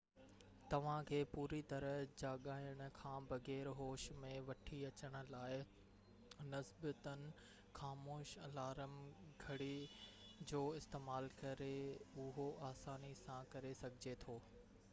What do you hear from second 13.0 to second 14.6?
سان ڪري سگهجي ٿو